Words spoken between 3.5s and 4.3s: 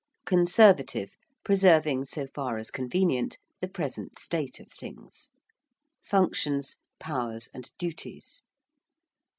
the present